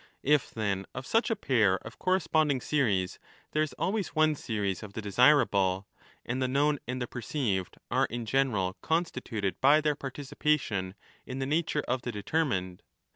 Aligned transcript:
If, 0.23 0.49
then, 0.49 0.87
of 0.95 1.05
such 1.05 1.29
a 1.29 1.35
pair 1.35 1.75
of 1.85 1.99
corresponding 1.99 2.59
1245* 2.59 2.63
series 2.65 3.13
^ 3.13 3.17
there 3.51 3.61
is 3.61 3.73
always 3.73 4.15
one 4.15 4.33
series 4.33 4.81
of 4.81 4.93
the 4.93 5.01
desirable, 5.03 5.85
and 6.25 6.41
the 6.41 6.47
known 6.47 6.79
and 6.87 6.99
the 6.99 7.05
perceived 7.05 7.77
are 7.91 8.07
in 8.07 8.25
general 8.25 8.77
constituted 8.81 9.61
by 9.61 9.79
their 9.79 9.95
participation 9.95 10.95
in 11.27 11.37
the 11.37 11.45
nature 11.45 11.83
of 11.87 12.01
the 12.01 12.11
determined,^ 12.11 12.81